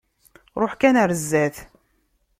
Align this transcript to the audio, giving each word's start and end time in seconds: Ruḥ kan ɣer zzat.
Ruḥ 0.61 0.73
kan 0.75 0.99
ɣer 1.01 1.11
zzat. 1.21 1.57